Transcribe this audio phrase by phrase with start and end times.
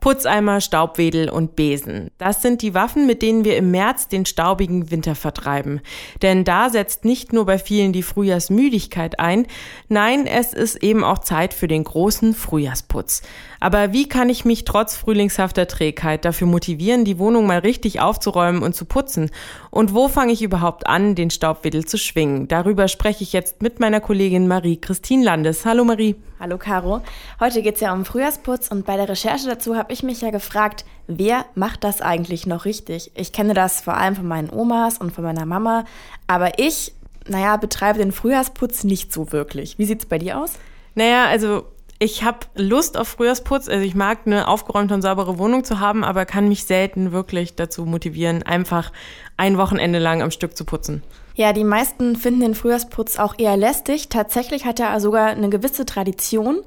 [0.00, 2.10] Putzeimer, Staubwedel und Besen.
[2.18, 5.80] Das sind die Waffen, mit denen wir im März den staubigen Winter vertreiben.
[6.22, 9.46] Denn da setzt nicht nur bei vielen die Frühjahrsmüdigkeit ein,
[9.88, 13.22] nein, es ist eben auch Zeit für den großen Frühjahrsputz.
[13.60, 18.62] Aber wie kann ich mich trotz frühlingshafter Trägheit dafür motivieren, die Wohnung mal richtig aufzuräumen
[18.62, 19.30] und zu putzen?
[19.70, 22.48] Und wo fange ich überhaupt an, den Staubwedel zu schwingen?
[22.48, 25.64] Darüber spreche ich jetzt mit meiner Kollegin Marie-Christine Landes.
[25.64, 26.16] Hallo Marie.
[26.40, 27.00] Hallo Caro.
[27.40, 30.30] Heute geht es ja um Frühjahrsputz und bei der Recherche dazu habe ich mich ja
[30.30, 33.10] gefragt, wer macht das eigentlich noch richtig?
[33.14, 35.84] Ich kenne das vor allem von meinen Omas und von meiner Mama,
[36.26, 36.92] aber ich,
[37.26, 39.78] naja, betreibe den Frühjahrsputz nicht so wirklich.
[39.78, 40.52] Wie sieht es bei dir aus?
[40.94, 41.64] Naja, also
[42.00, 43.68] ich habe Lust auf Frühjahrsputz.
[43.68, 47.56] Also ich mag eine aufgeräumte und saubere Wohnung zu haben, aber kann mich selten wirklich
[47.56, 48.92] dazu motivieren, einfach
[49.38, 51.02] ein Wochenende lang am Stück zu putzen.
[51.38, 54.08] Ja, die meisten finden den Frühjahrsputz auch eher lästig.
[54.08, 56.62] Tatsächlich hat er sogar eine gewisse Tradition.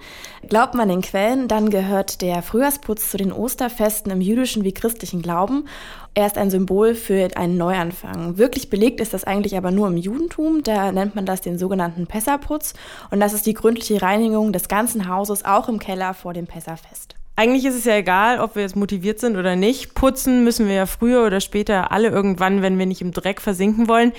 [0.47, 5.21] Glaubt man den Quellen, dann gehört der Frühjahrsputz zu den Osterfesten im jüdischen wie christlichen
[5.21, 5.67] Glauben.
[6.13, 8.37] Er ist ein Symbol für einen Neuanfang.
[8.37, 10.63] Wirklich belegt ist das eigentlich aber nur im Judentum.
[10.63, 12.73] Da nennt man das den sogenannten Pessaputz.
[13.09, 17.15] Und das ist die gründliche Reinigung des ganzen Hauses, auch im Keller vor dem Pessafest.
[17.41, 19.95] Eigentlich ist es ja egal, ob wir jetzt motiviert sind oder nicht.
[19.95, 23.87] Putzen müssen wir ja früher oder später alle irgendwann, wenn wir nicht im Dreck versinken
[23.87, 24.13] wollen.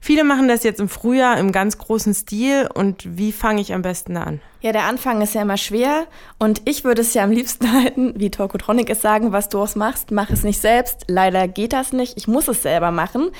[0.00, 2.68] Viele machen das jetzt im Frühjahr im ganz großen Stil.
[2.74, 4.40] Und wie fange ich am besten an?
[4.64, 6.06] Ja, der Anfang ist ja immer schwer.
[6.38, 9.74] Und ich würde es ja am liebsten halten, wie Torkotronic es sagen, was du auch
[9.74, 11.04] machst, mach es nicht selbst.
[11.06, 12.16] Leider geht das nicht.
[12.16, 13.30] Ich muss es selber machen.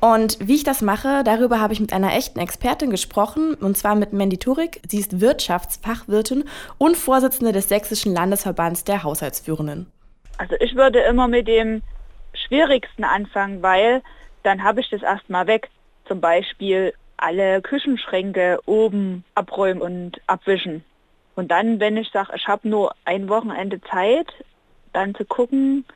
[0.00, 3.54] Und wie ich das mache, darüber habe ich mit einer echten Expertin gesprochen.
[3.54, 4.82] Und zwar mit Mandy Turik.
[4.86, 6.44] Sie ist Wirtschaftsfachwirtin
[6.76, 9.90] und Vorsitzende des Sächsischen Landesverbands der Haushaltsführenden.
[10.36, 11.80] Also ich würde immer mit dem
[12.34, 14.02] Schwierigsten anfangen, weil
[14.42, 15.70] dann habe ich das erstmal weg
[16.06, 16.92] zum Beispiel
[17.24, 20.84] alle Küchenschränke oben abräumen und abwischen.
[21.36, 24.28] Und dann, wenn ich sage, ich habe nur ein Wochenende Zeit,
[24.92, 25.86] dann zu gucken,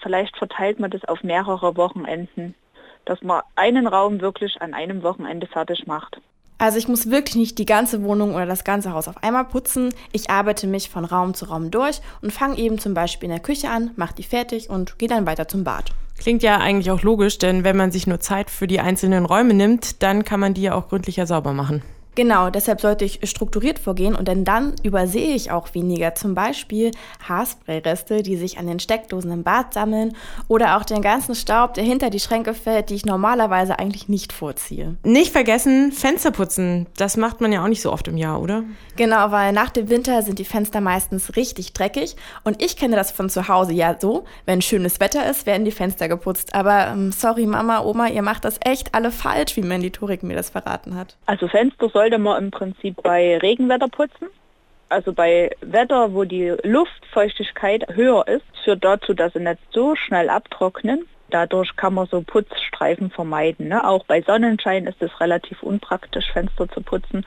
[0.00, 2.54] vielleicht verteilt man das auf mehrere Wochenenden,
[3.06, 6.20] dass man einen Raum wirklich an einem Wochenende fertig macht.
[6.58, 9.92] Also ich muss wirklich nicht die ganze Wohnung oder das ganze Haus auf einmal putzen.
[10.12, 13.42] Ich arbeite mich von Raum zu Raum durch und fange eben zum Beispiel in der
[13.42, 15.92] Küche an, mache die fertig und gehe dann weiter zum Bad.
[16.18, 19.54] Klingt ja eigentlich auch logisch, denn wenn man sich nur Zeit für die einzelnen Räume
[19.54, 21.82] nimmt, dann kann man die ja auch gründlicher sauber machen.
[22.18, 26.16] Genau, deshalb sollte ich strukturiert vorgehen und denn dann übersehe ich auch weniger.
[26.16, 26.90] Zum Beispiel
[27.28, 30.16] Haarsprayreste, die sich an den Steckdosen im Bad sammeln
[30.48, 34.32] oder auch den ganzen Staub, der hinter die Schränke fällt, die ich normalerweise eigentlich nicht
[34.32, 34.96] vorziehe.
[35.04, 36.88] Nicht vergessen, Fenster putzen.
[36.96, 38.64] Das macht man ja auch nicht so oft im Jahr, oder?
[38.96, 43.12] Genau, weil nach dem Winter sind die Fenster meistens richtig dreckig und ich kenne das
[43.12, 46.52] von zu Hause ja so, wenn schönes Wetter ist, werden die Fenster geputzt.
[46.52, 50.34] Aber ähm, sorry Mama, Oma, ihr macht das echt alle falsch, wie Mandy Turik mir
[50.34, 51.16] das verraten hat.
[51.26, 54.28] Also Fenster soll sollte man im Prinzip bei Regenwetter putzen.
[54.88, 60.30] Also bei Wetter, wo die Luftfeuchtigkeit höher ist, führt dazu, dass sie nicht so schnell
[60.30, 61.06] abtrocknen.
[61.30, 63.68] Dadurch kann man so Putzstreifen vermeiden.
[63.68, 63.86] Ne?
[63.86, 67.26] Auch bei Sonnenschein ist es relativ unpraktisch, Fenster zu putzen,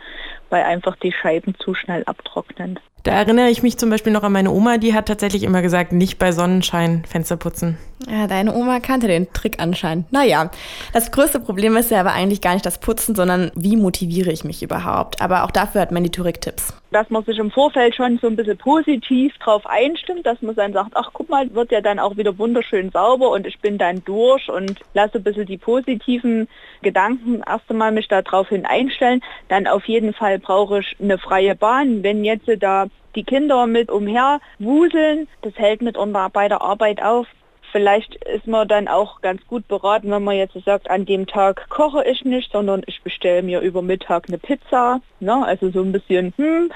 [0.50, 2.80] weil einfach die Scheiben zu schnell abtrocknen.
[3.04, 5.92] Da erinnere ich mich zum Beispiel noch an meine Oma, die hat tatsächlich immer gesagt,
[5.92, 7.78] nicht bei Sonnenschein Fenster putzen.
[8.08, 10.12] Ja, deine Oma kannte den Trick anscheinend.
[10.12, 10.52] Naja,
[10.94, 14.44] das größte Problem ist ja aber eigentlich gar nicht das Putzen, sondern wie motiviere ich
[14.44, 15.20] mich überhaupt.
[15.22, 16.74] Aber auch dafür hat Mandy Turik Tipps.
[16.92, 20.74] Dass man sich im Vorfeld schon so ein bisschen positiv drauf einstimmt, dass man dann
[20.74, 24.04] sagt, ach guck mal, wird ja dann auch wieder wunderschön sauber und ich bin dann
[24.04, 26.48] durch und lasse ein bisschen die positiven
[26.82, 29.22] Gedanken erst einmal mich darauf hin einstellen.
[29.48, 32.04] Dann auf jeden Fall brauche ich eine freie Bahn.
[32.04, 35.28] Wenn jetzt da die Kinder mit umher wuseln.
[35.42, 37.28] Das hält mitunter bei der Arbeit auf.
[37.72, 41.70] Vielleicht ist man dann auch ganz gut beraten, wenn man jetzt sagt, an dem Tag
[41.70, 45.02] koche ich nicht, sondern ich bestelle mir über Mittag eine Pizza.
[45.20, 45.46] Ne?
[45.46, 46.72] Also so ein bisschen, hm,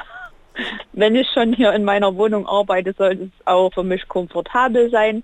[0.93, 5.23] wenn ich schon hier in meiner Wohnung arbeite, sollte es auch für mich komfortabel sein.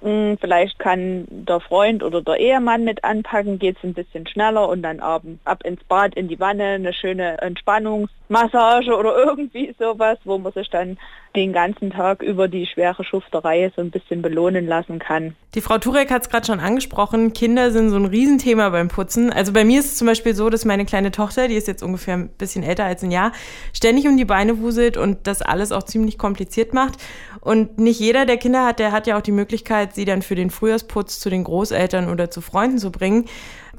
[0.00, 4.68] Hm, vielleicht kann der Freund oder der Ehemann mit anpacken, geht es ein bisschen schneller
[4.68, 10.18] und dann abends ab ins Bad, in die Wanne, eine schöne Entspannungsmassage oder irgendwie sowas,
[10.24, 10.98] wo man sich dann
[11.34, 15.34] den ganzen Tag über die schwere Schufterei so ein bisschen belohnen lassen kann.
[15.54, 19.32] Die Frau Turek hat es gerade schon angesprochen, Kinder sind so ein Riesenthema beim Putzen.
[19.32, 21.82] Also bei mir ist es zum Beispiel so, dass meine kleine Tochter, die ist jetzt
[21.82, 23.32] ungefähr ein bisschen älter als ein Jahr,
[23.72, 26.98] ständig um die Beine wuselt und das alles auch ziemlich kompliziert macht.
[27.40, 30.34] Und nicht jeder, der Kinder hat, der hat ja auch die Möglichkeit, sie dann für
[30.34, 33.26] den Frühjahrsputz zu den Großeltern oder zu Freunden zu bringen.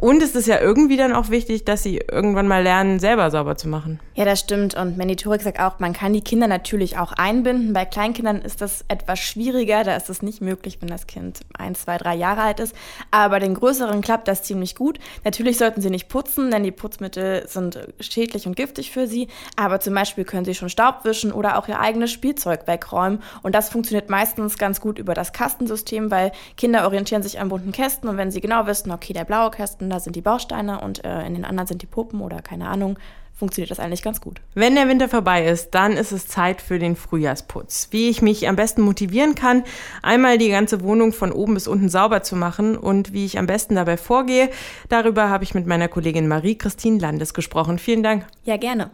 [0.01, 3.57] Und es ist ja irgendwie dann auch wichtig, dass sie irgendwann mal lernen, selber sauber
[3.57, 4.00] zu machen.
[4.16, 4.75] Ja, das stimmt.
[4.75, 7.74] Und Mandy Turek sagt auch, man kann die Kinder natürlich auch einbinden.
[7.74, 9.84] Bei Kleinkindern ist das etwas schwieriger.
[9.84, 12.74] Da ist es nicht möglich, wenn das Kind ein, zwei, drei Jahre alt ist.
[13.12, 15.00] Aber bei den größeren klappt das ziemlich gut.
[15.25, 19.28] Natürlich sollten sie nicht putzen, denn die Putzmittel sind schädlich und giftig für sie.
[19.57, 23.22] Aber zum Beispiel können sie schon Staub wischen oder auch ihr eigenes Spielzeug wegräumen.
[23.42, 27.74] Und das funktioniert meistens ganz gut über das Kastensystem, weil Kinder orientieren sich an bunten
[27.74, 28.07] Kästen.
[28.07, 31.25] Und wenn sie genau wissen, okay, der blaue Kasten, da sind die Bausteine und äh,
[31.25, 32.97] in den anderen sind die Puppen oder keine Ahnung,
[33.39, 34.41] funktioniert das eigentlich ganz gut.
[34.53, 37.88] Wenn der Winter vorbei ist, dann ist es Zeit für den Frühjahrsputz.
[37.91, 39.63] Wie ich mich am besten motivieren kann,
[40.03, 43.47] einmal die ganze Wohnung von oben bis unten sauber zu machen und wie ich am
[43.47, 44.50] besten dabei vorgehe,
[44.89, 47.80] darüber habe ich mit meiner Kollegin Marie-Christine Landes gesprochen.
[47.80, 48.27] Vielen Dank.
[48.44, 48.92] Ja, gerne.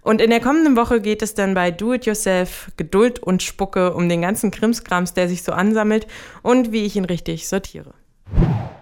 [0.00, 3.94] Und in der kommenden Woche geht es dann bei Do It Yourself, Geduld und Spucke
[3.94, 6.06] um den ganzen Krimskrams, der sich so ansammelt
[6.42, 7.94] und wie ich ihn richtig sortiere.